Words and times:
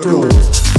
the. 0.00 0.77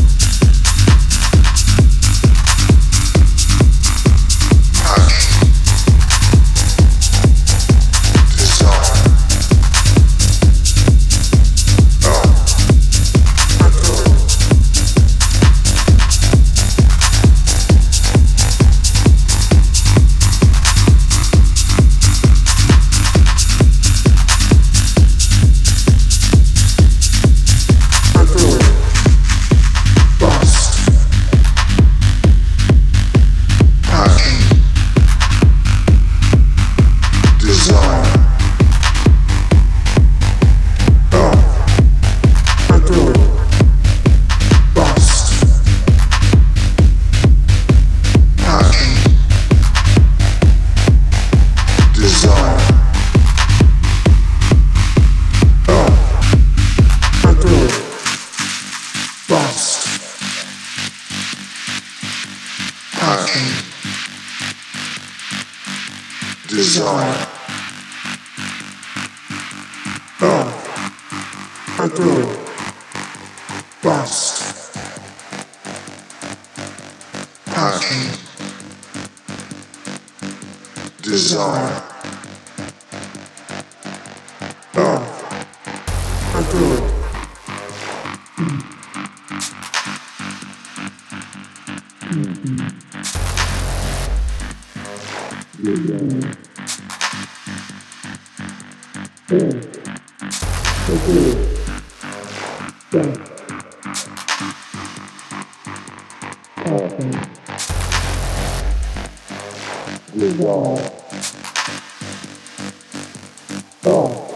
Boom. 113.81 114.28